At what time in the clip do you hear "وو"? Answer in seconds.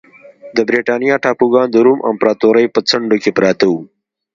3.69-3.79